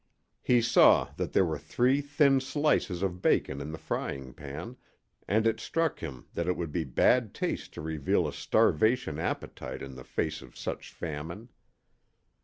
He 0.41 0.63
saw 0.63 1.09
that 1.17 1.31
there 1.33 1.45
were 1.45 1.59
three 1.59 2.01
thin 2.01 2.39
slices 2.41 3.03
of 3.03 3.21
bacon 3.21 3.61
in 3.61 3.71
the 3.71 3.77
frying 3.77 4.33
pan, 4.33 4.75
and 5.27 5.45
it 5.45 5.59
struck 5.59 5.99
him 5.99 6.25
that 6.33 6.47
it 6.47 6.57
would 6.57 6.71
be 6.71 6.83
bad 6.83 7.35
taste 7.35 7.75
to 7.75 7.81
reveal 7.81 8.27
a 8.27 8.33
starvation 8.33 9.19
appetite 9.19 9.83
in 9.83 9.93
the 9.93 10.03
face 10.03 10.41
of 10.41 10.57
such 10.57 10.91
famine. 10.91 11.49